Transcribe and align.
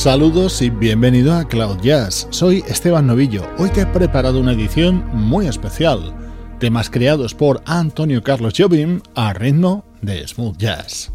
Saludos 0.00 0.62
y 0.62 0.70
bienvenido 0.70 1.34
a 1.34 1.46
Cloud 1.46 1.82
Jazz. 1.82 2.26
Soy 2.30 2.64
Esteban 2.66 3.06
Novillo. 3.06 3.44
Hoy 3.58 3.68
te 3.68 3.82
he 3.82 3.86
preparado 3.86 4.40
una 4.40 4.52
edición 4.52 5.04
muy 5.12 5.46
especial. 5.46 6.14
Temas 6.58 6.88
creados 6.88 7.34
por 7.34 7.60
Antonio 7.66 8.22
Carlos 8.22 8.54
Jobim 8.56 9.02
a 9.14 9.34
ritmo 9.34 9.84
de 10.00 10.26
smooth 10.26 10.56
jazz. 10.56 11.12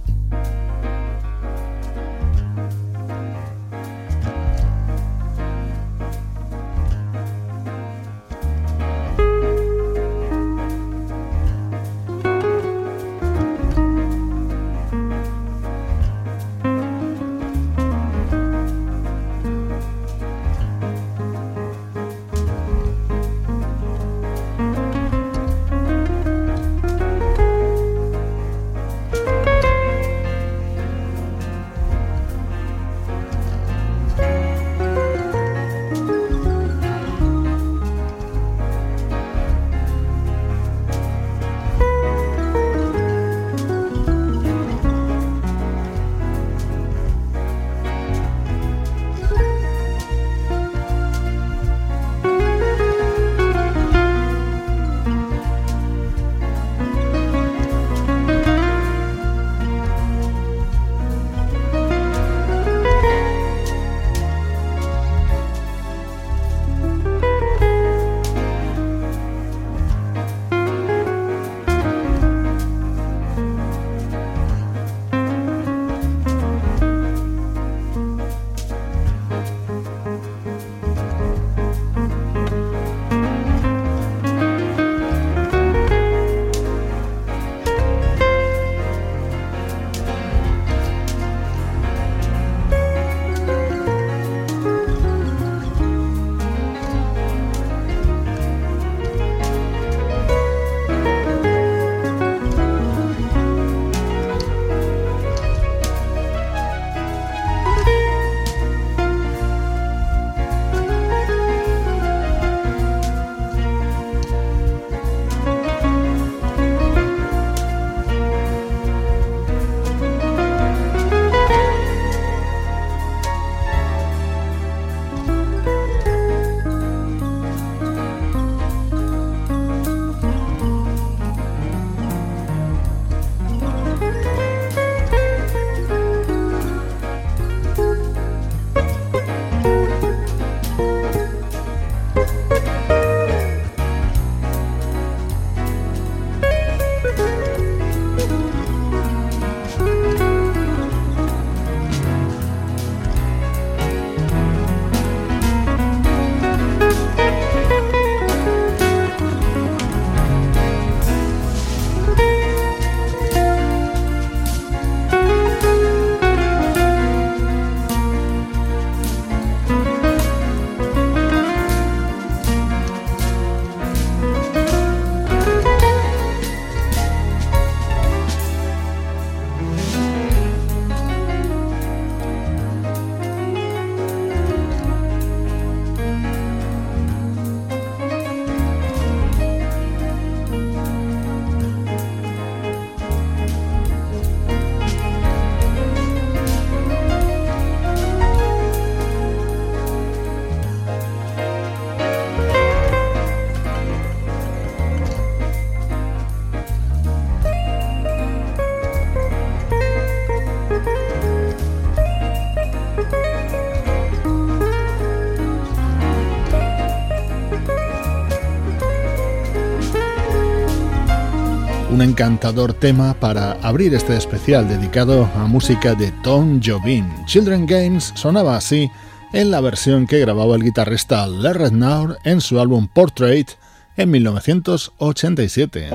Encantador 222.15 222.71
tema 222.71 223.13
para 223.15 223.57
abrir 223.61 223.93
este 223.93 224.15
especial 224.15 224.69
dedicado 224.69 225.29
a 225.35 225.47
música 225.47 225.95
de 225.95 226.13
Tom 226.23 226.61
Jobim. 226.63 227.05
Children 227.25 227.65
Games 227.65 228.13
sonaba 228.15 228.55
así 228.55 228.89
en 229.33 229.51
la 229.51 229.59
versión 229.59 230.07
que 230.07 230.19
grababa 230.19 230.55
el 230.55 230.63
guitarrista 230.63 231.27
Larry 231.27 231.71
Naur 231.71 232.17
en 232.23 232.39
su 232.39 232.61
álbum 232.61 232.87
Portrait 232.87 233.49
en 233.97 234.11
1987. 234.11 235.89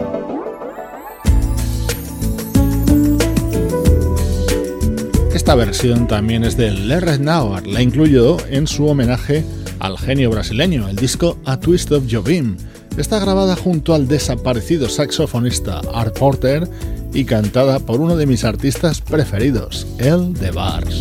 Esta 5.32 5.54
versión 5.54 6.06
también 6.06 6.44
es 6.44 6.54
de 6.58 6.70
Larry 6.70 7.18
Naur, 7.18 7.66
la 7.66 7.80
incluyó 7.80 8.36
en 8.50 8.66
su 8.66 8.86
homenaje 8.86 9.42
al 9.78 9.96
genio 9.96 10.28
brasileño, 10.28 10.86
el 10.86 10.96
disco 10.96 11.38
A 11.46 11.58
Twist 11.58 11.90
of 11.92 12.04
Jobim 12.10 12.58
está 12.96 13.18
grabada 13.18 13.56
junto 13.56 13.94
al 13.94 14.08
desaparecido 14.08 14.88
saxofonista 14.88 15.80
Art 15.94 16.18
Porter 16.18 16.68
y 17.12 17.24
cantada 17.24 17.80
por 17.80 18.00
uno 18.00 18.16
de 18.16 18.26
mis 18.26 18.44
artistas 18.44 19.00
preferidos, 19.00 19.86
El 19.98 20.34
de 20.34 20.50
Bars. 20.50 21.00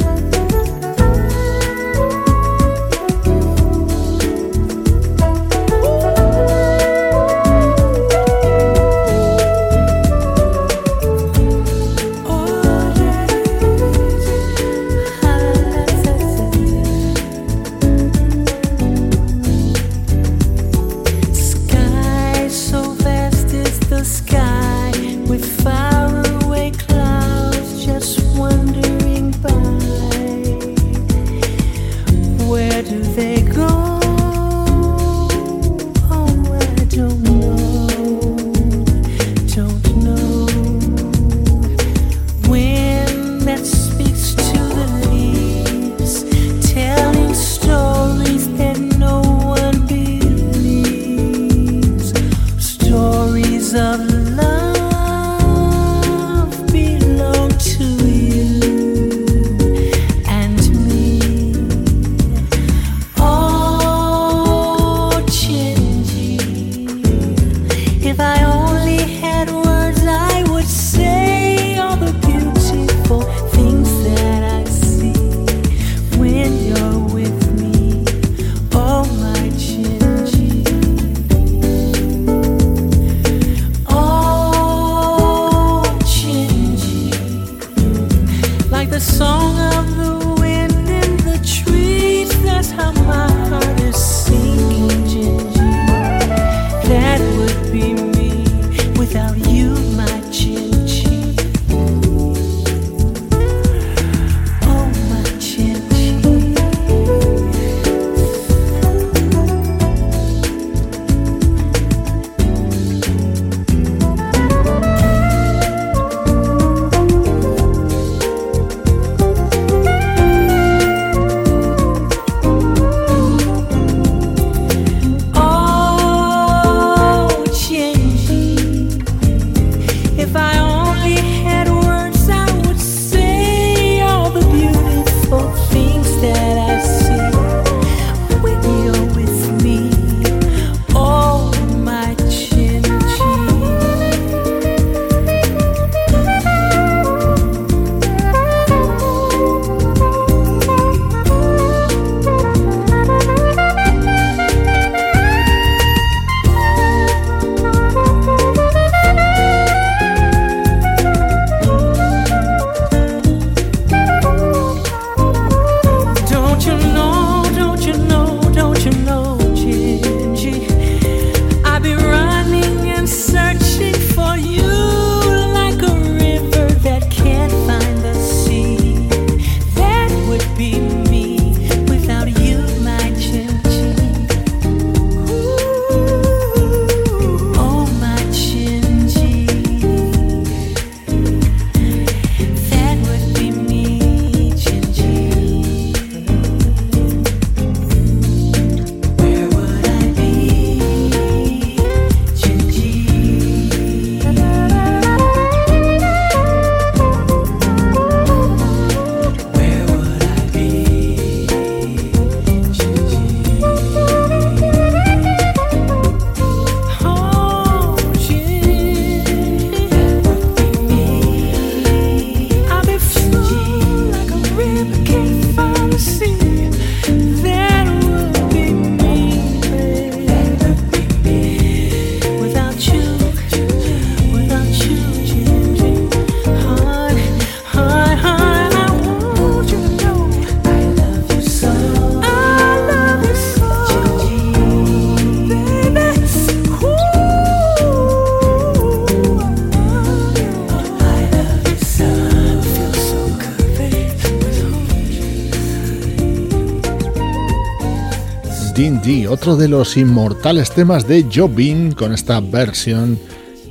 Otro 259.50 259.64
de 259.64 259.68
los 259.68 259.98
inmortales 259.98 260.70
temas 260.70 261.08
de 261.08 261.26
Jobin 261.34 261.94
con 261.94 262.14
esta 262.14 262.40
versión 262.40 263.18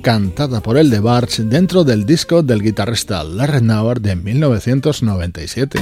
cantada 0.03 0.61
por 0.61 0.77
el 0.77 0.91
de 0.91 0.99
Barch 0.99 1.37
dentro 1.43 1.85
del 1.85 2.05
disco 2.05 2.43
del 2.43 2.63
guitarrista 2.63 3.23
Larry 3.23 3.61
Nauer 3.61 4.01
de 4.01 4.17
1997. 4.17 5.79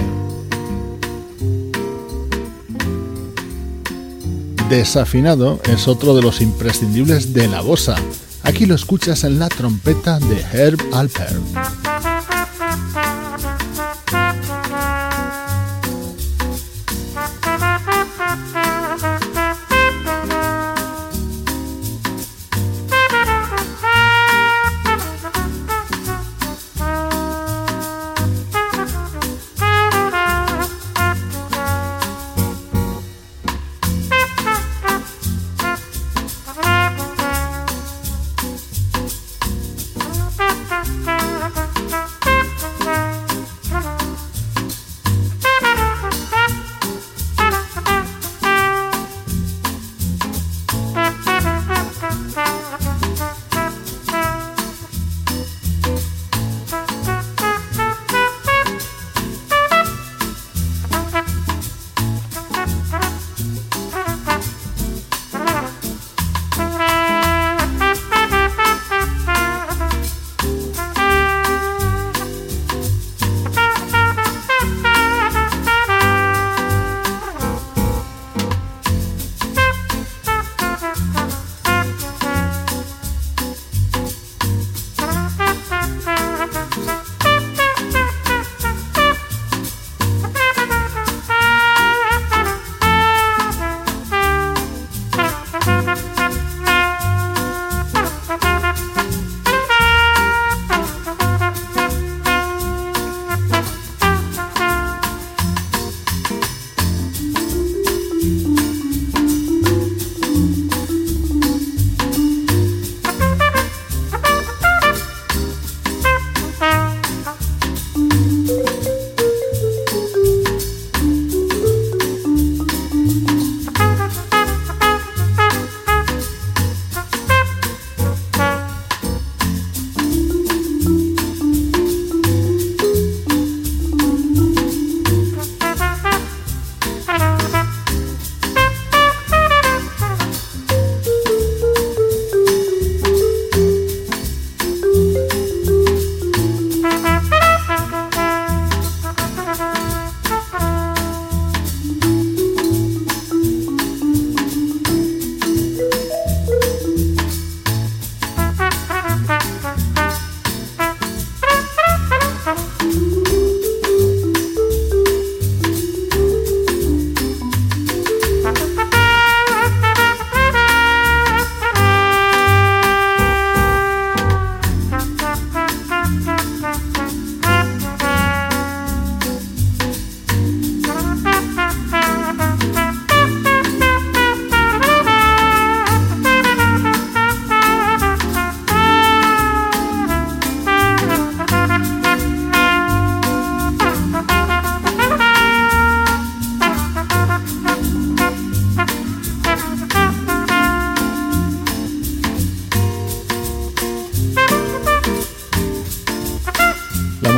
Desafinado 4.69 5.61
es 5.65 5.89
otro 5.89 6.15
de 6.15 6.21
los 6.21 6.43
imprescindibles 6.43 7.33
de 7.33 7.49
la 7.49 7.63
bossa. 7.63 7.97
Aquí 8.43 8.67
lo 8.67 8.75
escuchas 8.75 9.25
en 9.25 9.39
la 9.39 9.49
trompeta 9.49 10.19
de 10.19 10.45
Herb 10.53 10.79
Alpert. 10.93 11.86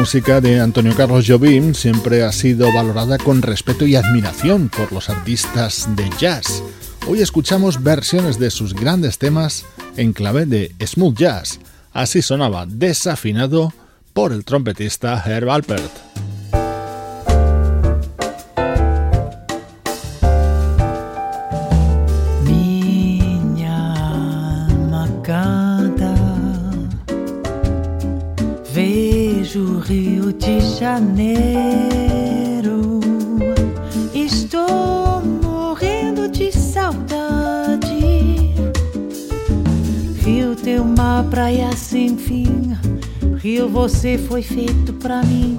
Música 0.08 0.40
de 0.40 0.58
Antonio 0.58 0.94
Carlos 0.96 1.26
Jobim 1.28 1.74
siempre 1.74 2.22
ha 2.22 2.32
sido 2.32 2.72
valorada 2.72 3.18
con 3.18 3.42
respeto 3.42 3.84
y 3.84 3.94
admiración 3.94 4.70
por 4.70 4.90
los 4.90 5.10
artistas 5.10 5.86
de 5.96 6.08
jazz. 6.18 6.62
Hoy 7.06 7.20
escuchamos 7.20 7.82
versiones 7.82 8.38
de 8.38 8.50
sus 8.50 8.72
grandes 8.72 9.18
temas 9.18 9.66
en 9.98 10.14
clave 10.14 10.46
de 10.46 10.74
smooth 10.82 11.14
jazz. 11.14 11.60
Así 11.92 12.22
sonaba 12.22 12.64
desafinado 12.64 13.74
por 14.14 14.32
el 14.32 14.46
trompetista 14.46 15.22
Herb 15.26 15.50
Alpert. 15.50 15.92
Janeiro. 30.98 32.98
Estou 34.12 35.22
morrendo 35.42 36.28
de 36.28 36.50
saudade. 36.50 37.86
Rio 40.24 40.56
tem 40.56 40.80
uma 40.80 41.24
praia 41.30 41.70
sem 41.76 42.16
fim. 42.16 42.76
Rio, 43.36 43.68
você 43.68 44.18
foi 44.18 44.42
feito 44.42 44.92
pra 44.94 45.22
mim. 45.22 45.56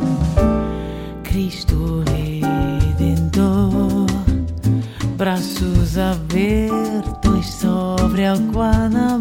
Cristo 1.23 2.03
Redentor, 2.97 4.07
braços 5.15 5.97
abertos 5.97 7.45
sobre 7.45 8.25
a 8.25 8.35
Guanabara. 8.35 9.18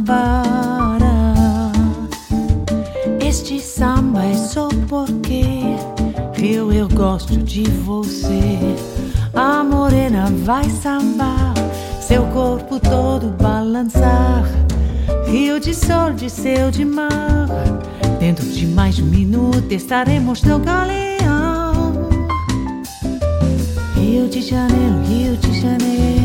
De 7.62 7.70
você. 7.70 8.58
A 9.34 9.64
morena 9.64 10.26
vai 10.44 10.68
sambar, 10.70 11.54
seu 12.00 12.24
corpo 12.26 12.78
todo 12.78 13.28
balançar. 13.42 14.44
Rio 15.26 15.58
de 15.58 15.74
sol, 15.74 16.12
de 16.12 16.30
céu, 16.30 16.70
de 16.70 16.84
mar. 16.84 17.48
Dentro 18.20 18.46
de 18.46 18.66
mais 18.66 18.98
um 18.98 19.06
minuto 19.06 19.72
estaremos 19.72 20.42
no 20.42 20.58
galeão. 20.58 22.08
Rio 23.96 24.28
de 24.28 24.40
Janeiro, 24.40 25.02
Rio 25.06 25.36
de 25.36 25.60
Janeiro. 25.60 26.17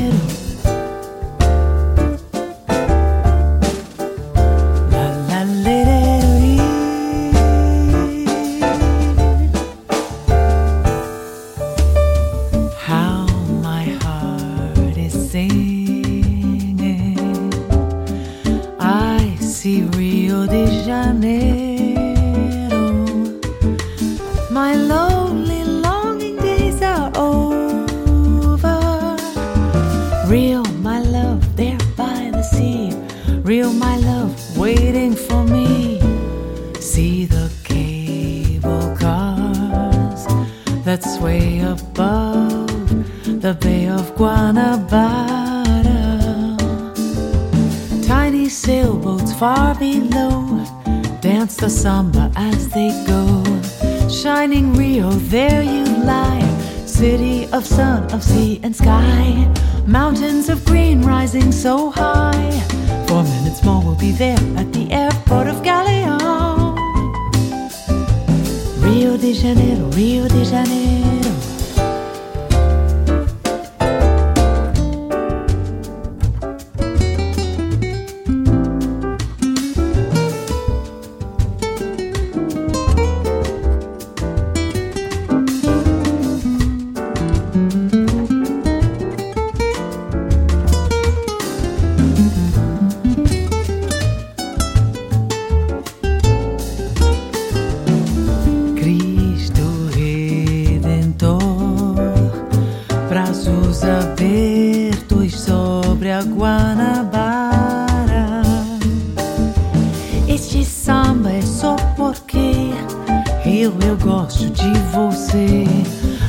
eu, 113.63 113.73
eu 113.87 113.95
gosto 113.97 114.49
de 114.49 114.73
você. 114.91 115.63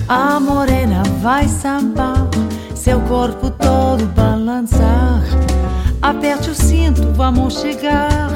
A 0.08 0.38
morena 0.38 1.02
vai 1.20 1.48
sambar, 1.48 2.28
seu 2.74 3.00
corpo 3.02 3.50
todo 3.50 4.06
balançar. 4.14 5.22
Aperte 6.00 6.50
o 6.50 6.54
cinto, 6.54 7.02
vamos 7.14 7.60
chegar. 7.60 8.30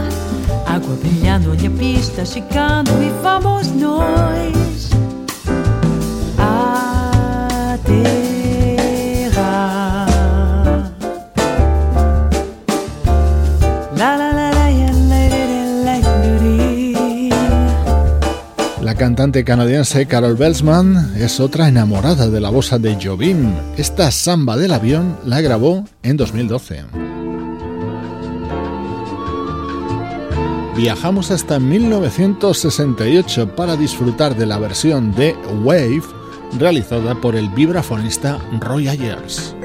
Água 0.66 0.96
brilhando, 0.96 1.50
olha 1.50 1.68
a 1.68 1.72
pista, 1.72 2.24
chegando 2.24 2.90
e 3.02 3.10
vamos 3.22 3.68
nós. 3.68 4.90
Cantante 19.08 19.42
canadiense 19.42 20.04
Carol 20.04 20.36
Belsman 20.36 21.14
es 21.16 21.40
otra 21.40 21.66
enamorada 21.66 22.28
de 22.28 22.40
la 22.40 22.50
bossa 22.50 22.78
de 22.78 22.98
Jobim. 23.02 23.54
Esta 23.78 24.10
samba 24.10 24.58
del 24.58 24.70
avión 24.70 25.16
la 25.24 25.40
grabó 25.40 25.86
en 26.02 26.18
2012. 26.18 26.84
viajamos 30.76 31.30
hasta 31.30 31.58
1968 31.58 33.56
para 33.56 33.76
disfrutar 33.76 34.36
de 34.36 34.44
la 34.44 34.58
versión 34.58 35.14
de 35.14 35.34
Wave 35.64 36.02
realizada 36.58 37.14
por 37.14 37.34
el 37.34 37.48
vibrafonista 37.48 38.38
Roy 38.60 38.88
Ayers. 38.88 39.56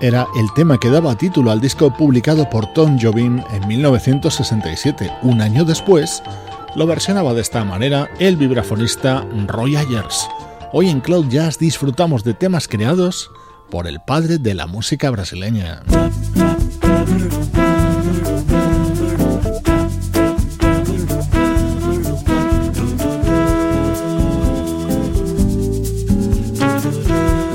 Era 0.00 0.26
el 0.36 0.52
tema 0.54 0.78
que 0.78 0.90
daba 0.90 1.16
título 1.16 1.50
al 1.50 1.60
disco 1.60 1.92
publicado 1.92 2.48
por 2.48 2.72
Tom 2.72 2.98
Jobim 3.00 3.42
en 3.52 3.66
1967. 3.66 5.10
Un 5.22 5.40
año 5.40 5.64
después, 5.64 6.22
lo 6.76 6.86
versionaba 6.86 7.34
de 7.34 7.40
esta 7.40 7.64
manera 7.64 8.08
el 8.18 8.36
vibrafonista 8.36 9.26
Roy 9.46 9.76
Ayers. 9.76 10.28
Hoy 10.72 10.88
en 10.88 11.00
Cloud 11.00 11.28
Jazz 11.28 11.58
disfrutamos 11.58 12.24
de 12.24 12.34
temas 12.34 12.68
creados 12.68 13.30
por 13.70 13.86
el 13.86 14.00
padre 14.00 14.38
de 14.38 14.54
la 14.54 14.66
música 14.66 15.10
brasileña. 15.10 15.82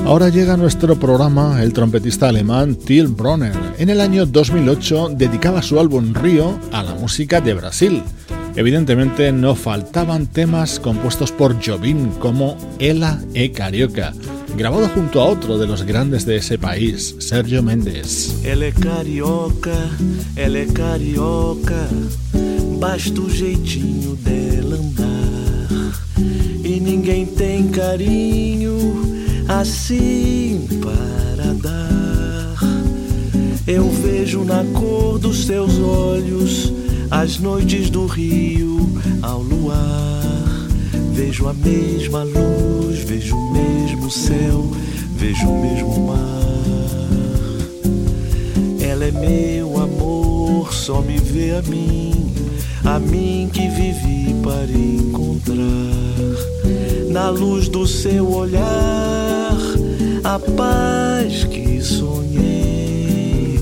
Ahora 0.06 0.28
llega 0.28 0.54
a 0.54 0.58
nuestro 0.58 0.98
programa 0.98 1.64
el 1.64 1.72
trompetista 1.72 2.28
alemán 2.28 2.76
Till 2.76 3.08
Bronner. 3.08 3.56
En 3.78 3.90
el 3.90 4.02
año 4.02 4.26
2008 4.26 5.14
dedicaba 5.16 5.62
su 5.62 5.80
álbum 5.80 6.14
Río 6.14 6.60
a 6.74 6.84
la 6.84 6.94
música 6.94 7.40
de 7.40 7.54
Brasil. 7.54 8.04
Evidentemente 8.56 9.32
no 9.32 9.56
faltaban 9.56 10.28
temas 10.28 10.80
compuestos 10.80 11.32
por 11.32 11.56
Jobim 11.66 12.10
como 12.20 12.58
Ela 12.80 13.22
e 13.34 13.54
Carioca, 13.54 14.14
grabado 14.58 14.90
junto 14.90 15.22
a 15.22 15.26
otro 15.26 15.58
de 15.58 15.68
los 15.68 15.84
grandes 15.84 16.26
de 16.26 16.36
ese 16.36 16.58
país, 16.58 17.16
Sergio 17.20 17.64
Méndez. 17.64 18.44
Ela 18.44 18.66
é 18.66 18.72
carioca, 18.74 19.90
ela 20.36 20.58
é 20.58 20.66
carioca, 20.66 21.88
basta 22.78 23.22
o 23.22 23.30
jeitinho 23.30 24.16
dela 24.18 24.76
andar. 24.76 25.94
E 26.64 26.80
ninguém 26.82 27.26
tem 27.26 27.70
carinho 27.70 29.03
assim 29.60 30.68
para 30.82 31.54
dar. 31.54 32.58
Eu 33.68 33.90
vejo 33.90 34.44
na 34.44 34.64
cor 34.78 35.20
dos 35.20 35.46
seus 35.46 35.80
olhos 35.80 36.74
as 37.12 37.40
noites 37.40 37.90
do 37.90 38.06
rio 38.06 38.90
ao 39.22 39.42
luar. 39.42 40.22
Vejo 41.14 41.48
a 41.48 41.54
mesma 41.54 42.24
luz, 42.24 43.00
vejo 43.00 43.36
o 43.36 43.54
mesmo 43.54 44.10
céu, 44.10 44.72
vejo 45.16 45.48
o 45.48 45.62
mesmo 45.62 46.08
mar. 46.08 46.24
Ela 48.82 49.06
é 49.06 49.12
meu 49.12 49.80
amor, 49.80 50.74
só 50.74 51.02
me 51.02 51.18
vê 51.18 51.52
a 51.52 51.62
mim, 51.64 52.34
a 52.84 53.00
mim 53.00 53.50
que 53.54 53.68
vivi 53.70 54.36
para 54.42 54.72
encontrar. 54.72 56.53
Na 57.14 57.30
luz 57.30 57.70
do 57.70 57.86
seu 57.86 58.28
olhar, 58.28 59.56
a 60.24 60.40
paz 60.40 61.44
que 61.44 61.80
sonhei. 61.80 63.60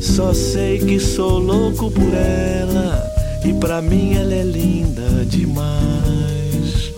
Só 0.00 0.32
sei 0.32 0.78
que 0.78 1.00
sou 1.00 1.40
louco 1.40 1.90
por 1.90 2.14
ela 2.14 3.04
e 3.44 3.52
pra 3.54 3.82
mim 3.82 4.14
ela 4.14 4.32
é 4.32 4.44
linda 4.44 5.24
demais. 5.26 6.92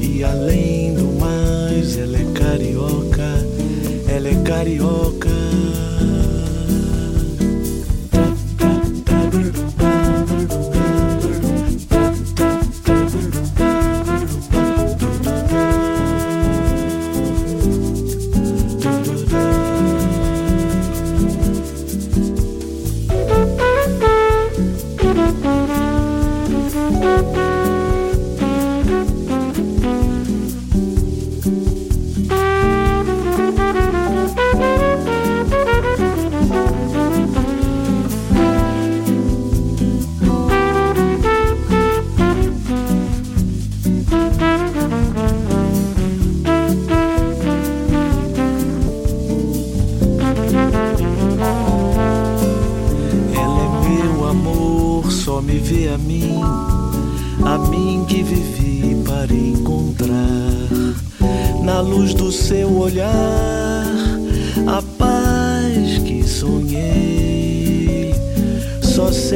E 0.00 0.22
além 0.22 0.94
do 0.94 1.18
mais, 1.18 1.98
ela 1.98 2.16
é 2.16 2.32
carioca, 2.32 3.44
ela 4.08 4.28
é 4.28 4.34
carioca. 4.44 5.30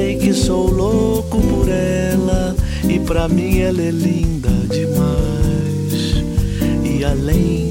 sei 0.04 0.16
que 0.16 0.34
sou 0.34 0.70
louco 0.70 1.40
por 1.40 1.66
ela 1.66 2.54
e 2.86 3.00
pra 3.00 3.26
mim 3.26 3.60
ela 3.60 3.80
é 3.80 3.90
linda 3.90 4.50
demais. 4.70 6.22
E 6.84 7.02
além 7.02 7.63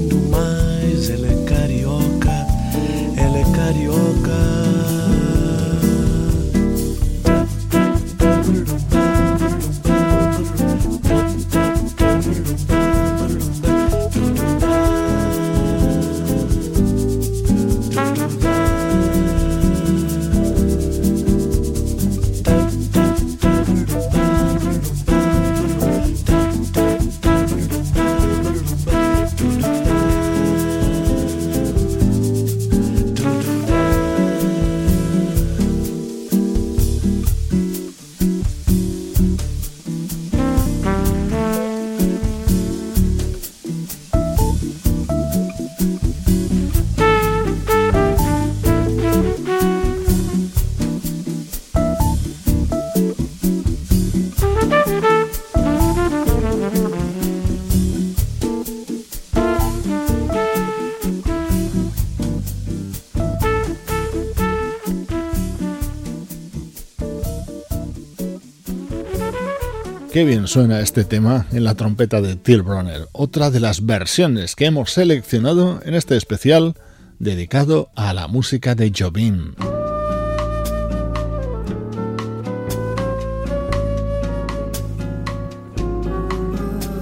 Qué 70.14 70.24
bien 70.24 70.46
suena 70.46 70.78
este 70.78 71.02
tema 71.02 71.46
en 71.50 71.64
la 71.64 71.74
trompeta 71.74 72.20
de 72.20 72.36
Till 72.36 72.62
Bronner, 72.62 73.08
otra 73.10 73.50
de 73.50 73.58
las 73.58 73.84
versiones 73.84 74.54
que 74.54 74.66
hemos 74.66 74.92
seleccionado 74.92 75.80
en 75.84 75.94
este 75.94 76.16
especial 76.16 76.76
dedicado 77.18 77.90
a 77.96 78.14
la 78.14 78.28
música 78.28 78.76
de 78.76 78.92
Jobim. 78.96 79.56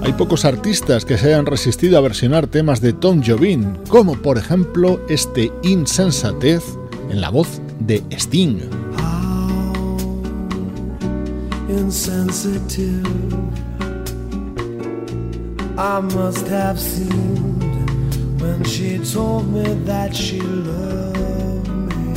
Hay 0.02 0.14
pocos 0.14 0.46
artistas 0.46 1.04
que 1.04 1.18
se 1.18 1.26
hayan 1.26 1.44
resistido 1.44 1.98
a 1.98 2.00
versionar 2.00 2.46
temas 2.46 2.80
de 2.80 2.94
Tom 2.94 3.22
Jobim, 3.22 3.76
como 3.88 4.22
por 4.22 4.38
ejemplo 4.38 5.04
este 5.10 5.52
Insensatez 5.62 6.62
en 7.10 7.20
la 7.20 7.28
voz 7.28 7.60
de 7.78 8.02
Sting. 8.12 8.81
Insensitive. 11.72 13.06
I 15.78 16.00
must 16.00 16.46
have 16.48 16.78
seemed 16.78 18.40
when 18.40 18.62
she 18.64 18.98
told 18.98 19.52
me 19.52 19.64
that 19.84 20.14
she 20.14 20.40
loved 20.40 21.68
me. 21.88 22.14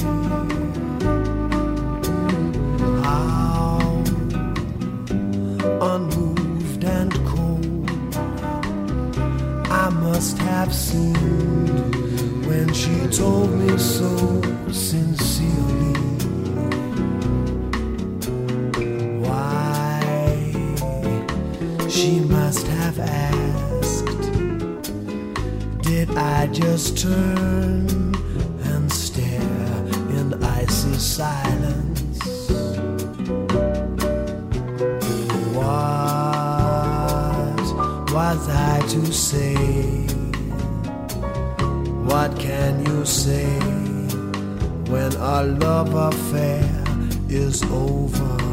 How 3.01 4.03
unmoved 5.81 6.83
and 6.83 7.13
cold 7.25 7.89
I 9.71 9.89
must 9.89 10.37
have 10.39 10.73
seemed 10.73 11.95
when 12.45 12.73
she 12.73 13.07
told 13.07 13.51
me 13.51 13.77
so 13.77 14.41
sincerely. 14.71 15.94
I 26.17 26.47
just 26.47 26.97
turn 26.97 28.15
and 28.63 28.91
stare 28.91 29.41
in 30.17 30.41
icy 30.43 30.93
silence? 30.93 32.39
What 35.53 36.05
was 38.13 38.49
I 38.49 38.81
to 38.89 39.05
say? 39.11 39.55
What 42.05 42.39
can 42.39 42.85
you 42.85 43.05
say 43.05 43.59
when 44.89 45.15
our 45.17 45.43
love 45.43 45.93
affair 45.95 46.63
is 47.27 47.61
over? 47.63 48.45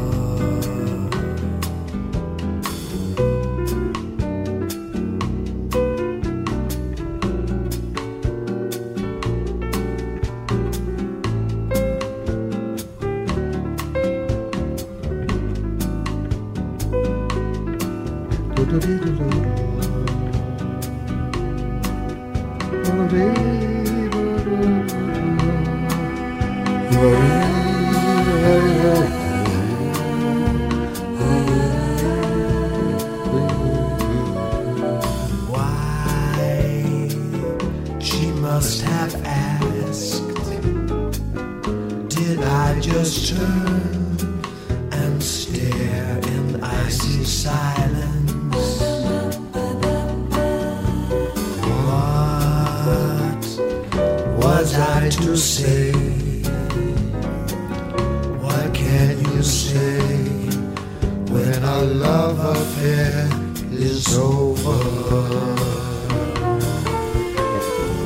our 61.83 61.89
love 61.89 62.39
affair 62.39 63.27
is 63.73 64.17
over. 64.17 64.79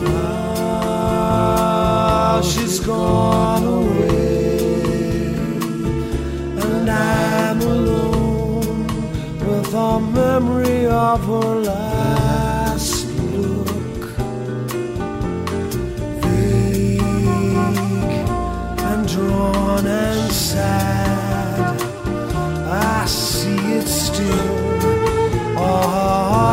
Now 0.03 1.21
she's 2.41 2.79
gone 2.79 3.63
away, 3.63 5.35
and 6.63 6.89
I'm 6.89 7.61
alone 7.61 8.87
with 9.47 9.73
a 9.73 9.99
memory 9.99 10.87
of 10.87 11.23
her 11.25 11.55
life. 11.61 11.96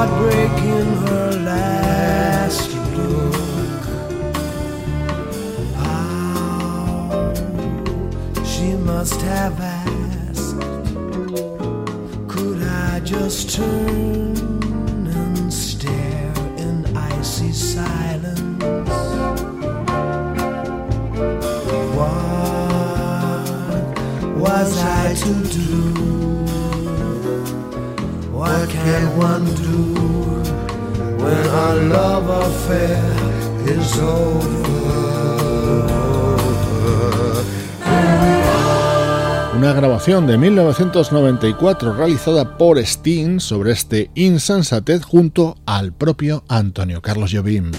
heartbreak 0.05 0.59
in 0.64 0.87
her 1.07 1.31
last 1.45 2.71
look. 2.97 3.85
How 5.77 7.33
she 8.45 8.69
must 8.75 9.21
have 9.23 9.59
asked, 9.61 10.61
could 12.29 12.62
I 12.62 13.01
just 13.01 13.51
turn 13.57 14.37
and 15.07 15.53
stare 15.53 16.33
in 16.59 16.85
icy 16.97 17.53
silence? 17.53 18.62
What 21.97 22.25
was 24.37 24.79
I 24.79 25.14
to 25.25 25.33
do? 25.59 26.05
What 28.33 28.69
can 28.69 29.17
one 29.17 29.45
do? 29.55 29.93
Una 39.57 39.73
grabación 39.73 40.27
de 40.27 40.37
1994 40.37 41.95
realizada 41.95 42.59
por 42.59 42.79
Sting 42.79 43.38
sobre 43.38 43.73
este 43.73 44.11
insensatez 44.14 45.05
junto 45.05 45.57
al 45.64 45.93
propio 45.93 46.43
Antonio 46.49 47.01
Carlos 47.01 47.31
Jobim. 47.33 47.71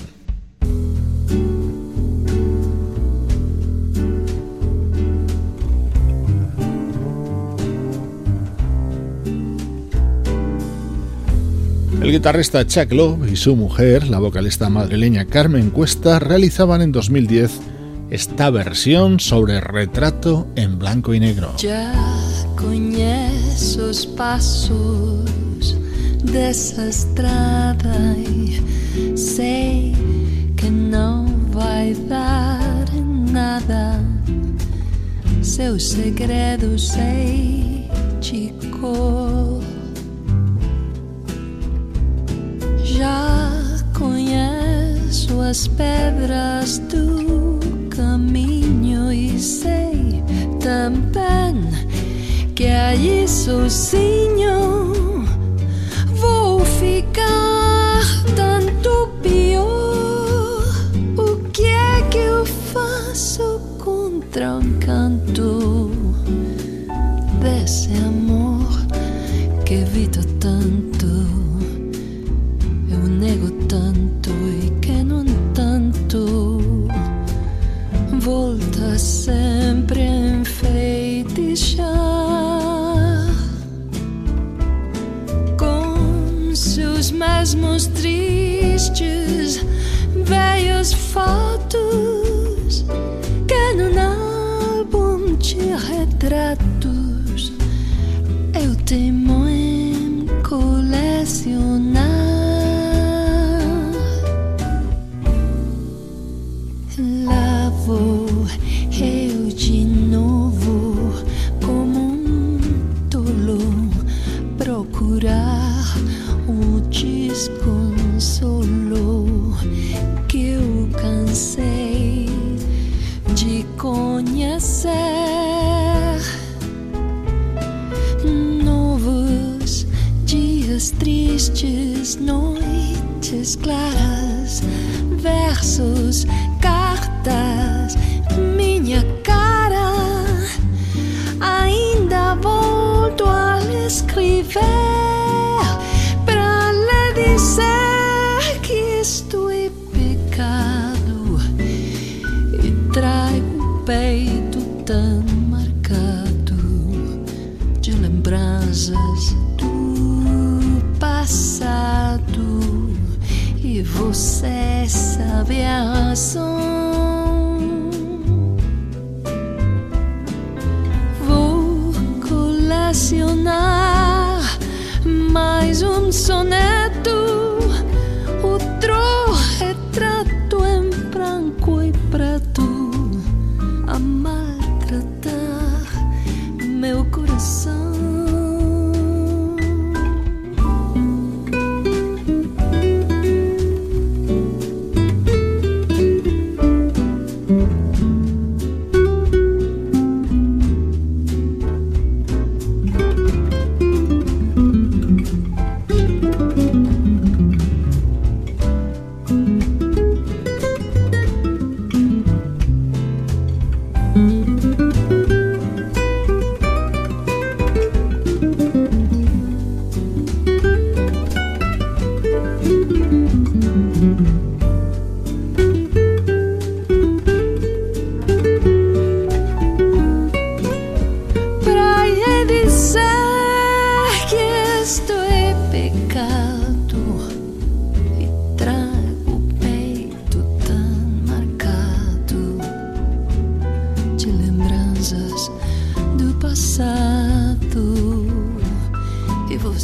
El 12.05 12.11
guitarrista 12.11 12.67
Chuck 12.67 12.91
Love 12.91 13.31
y 13.31 13.35
su 13.35 13.55
mujer, 13.55 14.07
la 14.09 14.19
vocalista 14.19 14.69
madrileña 14.69 15.25
Carmen 15.25 15.71
Cuesta, 15.71 16.19
realizaban 16.19 16.83
en 16.83 16.91
2010 16.91 17.59
esta 18.11 18.51
versión 18.51 19.19
sobre 19.19 19.59
retrato 19.59 20.45
en 20.55 20.77
blanco 20.77 21.15
y 21.15 21.19
negro. 21.19 21.55
Ya 21.57 21.91
conheço 22.55 23.89
os 23.89 24.05
passos 24.05 25.75
dessa 26.23 26.87
estrada 26.89 28.15
e 28.19 29.17
sei 29.17 29.95
que 30.55 30.69
não 30.69 31.25
vai 31.51 31.95
dar 32.07 32.85
em 32.93 33.31
nada. 33.31 33.99
As 45.49 45.67
pedras 45.67 46.79
do 46.79 47.59
caminho 47.95 49.13
e 49.13 49.37
sei 49.39 50.23
também 50.59 51.69
que 52.55 52.65
aí 52.65 53.27
sozinho 53.27 55.04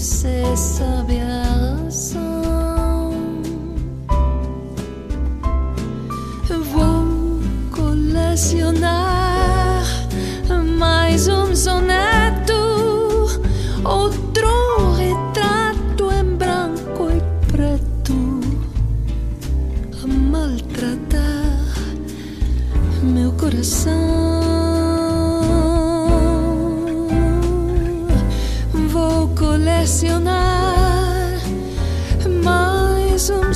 se 0.01 0.57
sabe 0.57 1.30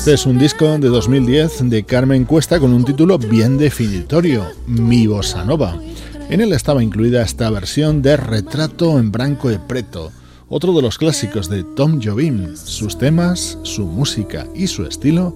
Este 0.06 0.14
es 0.14 0.28
un 0.28 0.38
disco 0.38 0.78
de 0.78 0.88
2010 0.88 1.68
de 1.68 1.84
Carmen 1.84 2.26
Cuesta 2.26 2.60
con 2.60 2.74
un 2.74 2.86
título 2.86 3.18
bien 3.18 3.58
definitorio, 3.58 4.46
Mi 4.68 5.08
Bossa 5.08 5.44
Nova. 5.44 5.82
En 6.30 6.42
él 6.42 6.54
estaba 6.54 6.84
incluida 6.84 7.24
esta 7.24 7.50
versión 7.50 8.04
de 8.04 8.16
Retrato 8.16 9.00
en 9.00 9.12
Branco 9.12 9.50
de 9.50 9.58
Preto, 9.58 10.12
otro 10.48 10.74
de 10.74 10.84
los 10.84 11.00
clásicos 11.00 11.50
de 11.50 11.64
Tom 11.64 12.00
Jobim. 12.00 12.56
Sus 12.56 13.00
temas, 13.00 13.58
su 13.64 13.88
música 13.88 14.46
y 14.54 14.68
su 14.68 14.86
estilo 14.86 15.36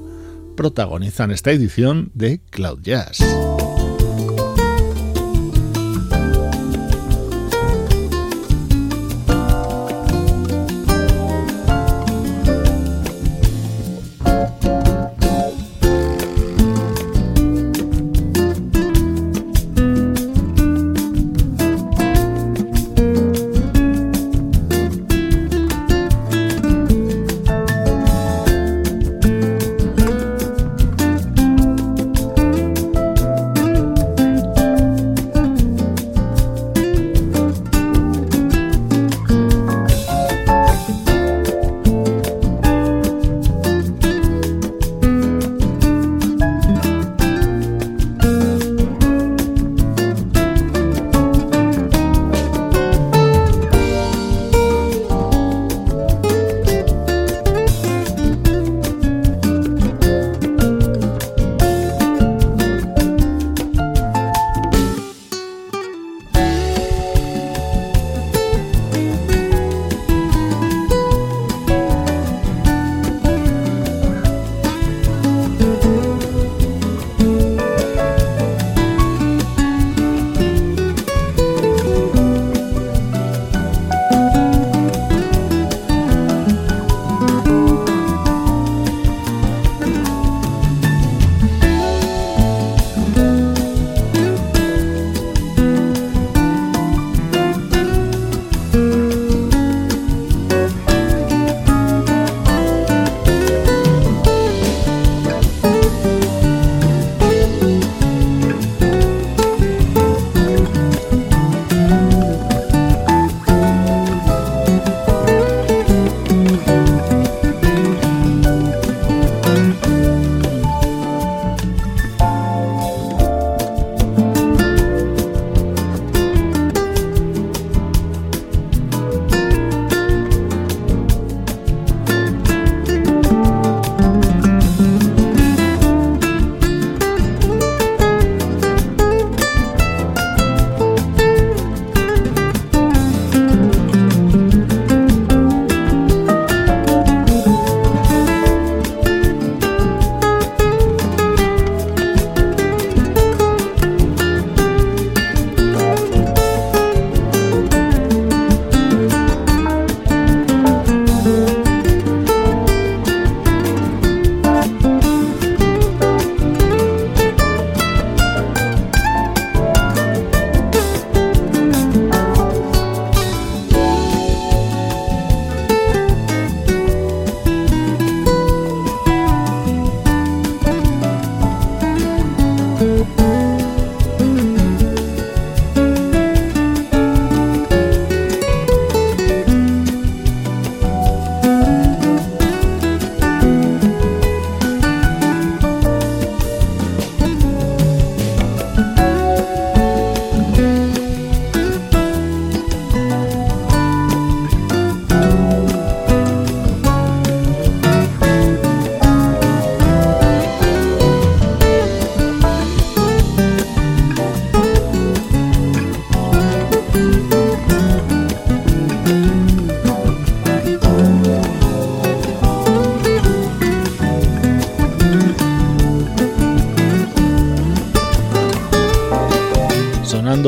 protagonizan 0.55 1.31
esta 1.31 1.49
edición 1.49 2.11
de 2.13 2.39
Cloud 2.51 2.81
Jazz. 2.83 3.17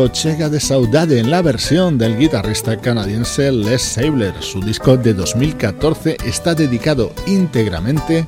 Chega 0.07 0.49
de 0.49 0.59
Saudade 0.59 1.19
en 1.19 1.29
la 1.29 1.41
versión 1.41 1.97
del 1.97 2.17
guitarrista 2.17 2.77
canadiense 2.77 3.51
Les 3.51 3.81
Sabler. 3.81 4.33
Su 4.39 4.61
disco 4.61 4.97
de 4.97 5.13
2014 5.13 6.17
está 6.25 6.55
dedicado 6.55 7.11
íntegramente 7.27 8.27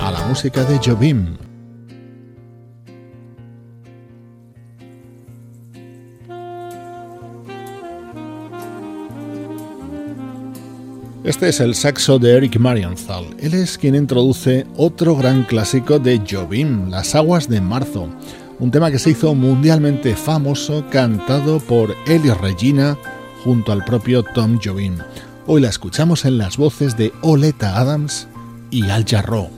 a 0.00 0.10
la 0.10 0.24
música 0.26 0.64
de 0.64 0.78
Jobim. 0.78 1.36
Este 11.24 11.48
es 11.48 11.60
el 11.60 11.76
saxo 11.76 12.18
de 12.18 12.36
Eric 12.36 12.58
Marienthal. 12.58 13.26
Él 13.38 13.54
es 13.54 13.78
quien 13.78 13.94
introduce 13.94 14.66
otro 14.76 15.14
gran 15.14 15.44
clásico 15.44 16.00
de 16.00 16.20
Jobim, 16.28 16.90
Las 16.90 17.14
aguas 17.14 17.48
de 17.48 17.60
marzo 17.60 18.08
un 18.62 18.70
tema 18.70 18.92
que 18.92 19.00
se 19.00 19.10
hizo 19.10 19.34
mundialmente 19.34 20.14
famoso 20.14 20.84
cantado 20.88 21.58
por 21.58 21.96
Elis 22.06 22.38
Regina 22.38 22.96
junto 23.42 23.72
al 23.72 23.84
propio 23.84 24.22
Tom 24.22 24.56
Jobim. 24.62 24.98
Hoy 25.48 25.62
la 25.62 25.68
escuchamos 25.68 26.24
en 26.24 26.38
las 26.38 26.56
voces 26.58 26.96
de 26.96 27.12
Oleta 27.22 27.76
Adams 27.76 28.28
y 28.70 28.88
Al 28.88 29.04
Jarreau. 29.04 29.50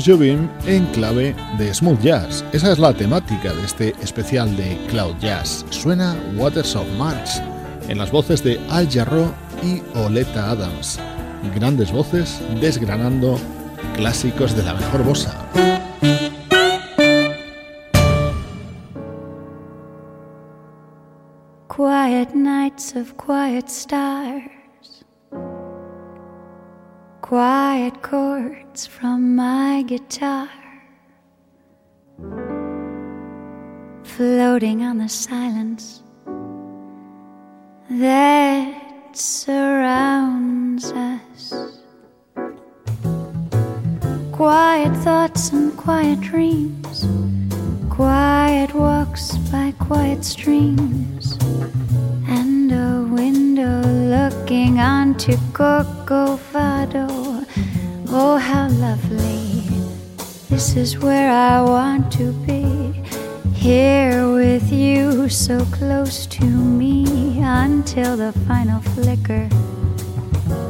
Carlos 0.00 0.48
en 0.66 0.86
clave 0.94 1.34
de 1.58 1.74
smooth 1.74 2.00
jazz. 2.00 2.42
Esa 2.52 2.72
es 2.72 2.78
la 2.78 2.94
temática 2.94 3.52
de 3.52 3.64
este 3.64 3.90
especial 4.02 4.56
de 4.56 4.78
Cloud 4.88 5.14
Jazz. 5.20 5.66
Suena 5.68 6.16
Waters 6.36 6.74
of 6.74 6.86
March 6.96 7.42
en 7.86 7.98
las 7.98 8.10
voces 8.10 8.42
de 8.42 8.58
Al 8.70 8.88
Jarro 8.90 9.30
y 9.62 9.82
Oleta 9.98 10.50
Adams. 10.50 10.98
Grandes 11.54 11.92
voces 11.92 12.40
desgranando 12.62 13.38
clásicos 13.94 14.56
de 14.56 14.62
la 14.62 14.74
mejor 14.74 15.04
bosa. 15.04 15.34
Quiet 21.68 22.34
nights 22.34 22.94
of 22.96 23.12
quiet 23.18 23.68
stars. 23.68 24.59
quiet 27.30 28.02
chords 28.02 28.88
from 28.88 29.36
my 29.36 29.84
guitar 29.86 30.48
floating 34.02 34.82
on 34.82 34.98
the 34.98 35.08
silence 35.08 36.02
that 37.88 39.16
surrounds 39.16 40.90
us. 40.90 41.54
Quiet 44.32 44.92
thoughts 45.04 45.52
and 45.52 45.76
quiet 45.76 46.20
dreams, 46.20 47.06
quiet 47.90 48.74
walks 48.74 49.36
by 49.52 49.72
quiet 49.78 50.24
streams, 50.24 51.38
and 52.26 52.72
oh 52.72 52.99
looking 54.10 54.80
onto 54.80 55.36
Corcovado. 55.52 57.06
Oh, 58.08 58.38
how 58.38 58.68
lovely! 58.68 59.62
This 60.48 60.74
is 60.74 60.98
where 60.98 61.30
I 61.30 61.62
want 61.62 62.10
to 62.18 62.32
be. 62.44 62.92
Here 63.54 64.26
with 64.32 64.72
you, 64.72 65.28
so 65.28 65.64
close 65.66 66.26
to 66.38 66.44
me, 66.44 67.38
until 67.40 68.16
the 68.16 68.32
final 68.48 68.80
flicker 68.94 69.48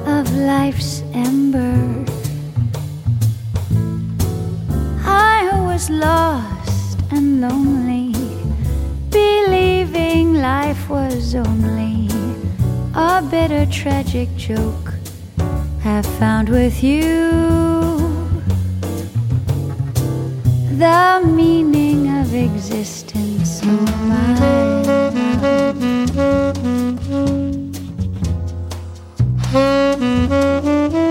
of 0.05 0.31
life's 0.37 1.03
ember. 1.15 2.05
I 5.07 5.49
was 5.65 5.89
lost 5.89 6.99
and 7.11 7.41
lonely, 7.41 8.13
believing 9.09 10.35
life 10.35 10.91
was 10.91 11.35
only 11.35 12.10
a 12.95 13.23
bitter, 13.31 13.67
tragic 13.67 14.29
joke. 14.37 14.95
Have 15.81 16.07
found 16.19 16.49
with 16.49 16.83
you 16.83 17.31
the 20.79 21.23
meaning 21.25 22.09
of 22.21 22.35
existence. 22.35 23.61
Oh 23.63 23.91
de 30.71 31.10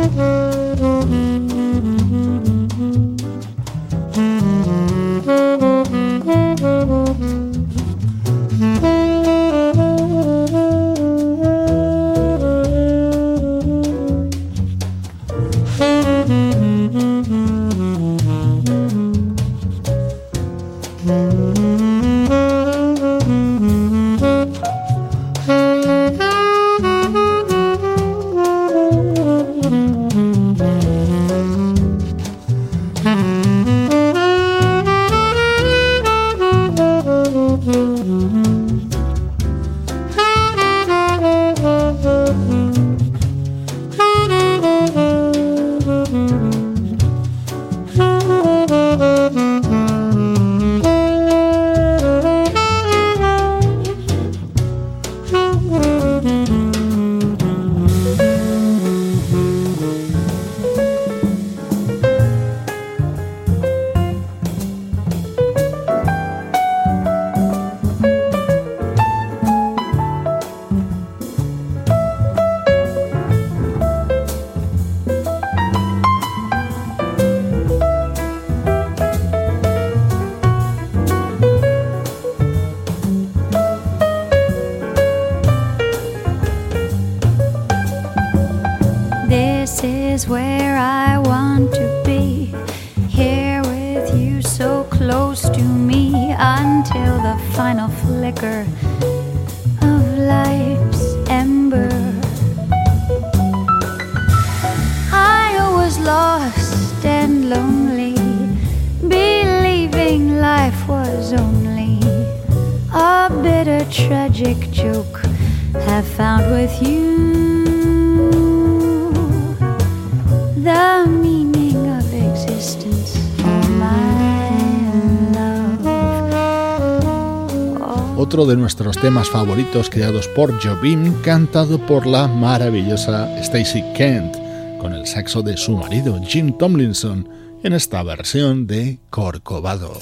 temas 129.09 129.31
favoritos 129.31 129.89
creados 129.89 130.27
por 130.27 130.63
Jobim, 130.63 131.19
cantado 131.23 131.83
por 131.83 132.05
la 132.05 132.27
maravillosa 132.27 133.39
Stacy 133.39 133.83
Kent, 133.95 134.35
con 134.79 134.93
el 134.93 135.07
saxo 135.07 135.41
de 135.41 135.57
su 135.57 135.75
marido 135.75 136.21
Jim 136.21 136.55
Tomlinson, 136.55 137.27
en 137.63 137.73
esta 137.73 138.03
versión 138.03 138.67
de 138.67 138.99
Corcovado. 139.09 139.93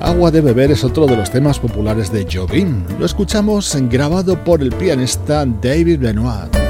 Agua 0.00 0.30
de 0.30 0.40
beber 0.40 0.70
es 0.70 0.84
otro 0.84 1.04
de 1.06 1.18
los 1.18 1.30
temas 1.30 1.58
populares 1.58 2.10
de 2.10 2.26
Jobim. 2.32 2.82
Lo 2.98 3.04
escuchamos 3.04 3.76
grabado 3.90 4.42
por 4.42 4.62
el 4.62 4.70
pianista 4.70 5.44
David 5.44 6.00
Benoit. 6.00 6.67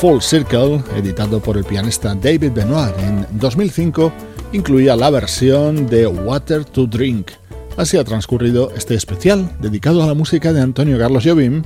Full 0.00 0.20
Circle, 0.20 0.82
editado 0.94 1.40
por 1.40 1.56
el 1.56 1.64
pianista 1.64 2.14
David 2.14 2.52
Benoit 2.52 2.94
en 2.98 3.26
2005, 3.38 4.12
incluía 4.52 4.94
la 4.94 5.08
versión 5.08 5.86
de 5.86 6.06
Water 6.06 6.66
to 6.66 6.86
Drink. 6.86 7.30
Así 7.78 7.96
ha 7.96 8.04
transcurrido 8.04 8.70
este 8.76 8.94
especial 8.94 9.50
dedicado 9.58 10.02
a 10.02 10.06
la 10.06 10.12
música 10.12 10.52
de 10.52 10.60
Antonio 10.60 10.98
Carlos 10.98 11.24
Jobim 11.24 11.62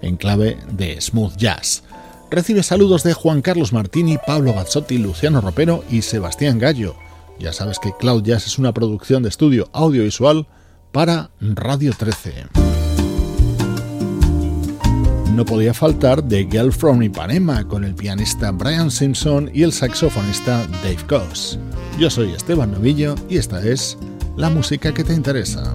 en 0.00 0.16
clave 0.16 0.58
de 0.70 1.00
smooth 1.00 1.36
jazz. 1.36 1.82
Recibe 2.30 2.62
saludos 2.62 3.02
de 3.02 3.14
Juan 3.14 3.42
Carlos 3.42 3.72
Martini, 3.72 4.16
Pablo 4.24 4.54
Gazzotti, 4.54 4.98
Luciano 4.98 5.40
Ropero 5.40 5.82
y 5.90 6.02
Sebastián 6.02 6.60
Gallo. 6.60 6.94
Ya 7.40 7.52
sabes 7.52 7.80
que 7.80 7.92
Cloud 7.98 8.22
Jazz 8.22 8.46
es 8.46 8.58
una 8.58 8.72
producción 8.72 9.24
de 9.24 9.28
estudio 9.28 9.68
audiovisual 9.72 10.46
para 10.92 11.30
Radio 11.40 11.92
13. 11.98 12.71
No 15.32 15.46
podía 15.46 15.72
faltar 15.72 16.20
The 16.20 16.46
Girl 16.50 16.70
from 16.70 17.02
Ipanema 17.02 17.66
con 17.66 17.84
el 17.84 17.94
pianista 17.94 18.50
Brian 18.50 18.90
Simpson 18.90 19.50
y 19.54 19.62
el 19.62 19.72
saxofonista 19.72 20.66
Dave 20.82 20.98
Coase. 21.08 21.58
Yo 21.98 22.10
soy 22.10 22.32
Esteban 22.32 22.72
Novillo 22.72 23.14
y 23.30 23.38
esta 23.38 23.66
es 23.66 23.96
la 24.36 24.50
música 24.50 24.92
que 24.92 25.04
te 25.04 25.14
interesa. 25.14 25.74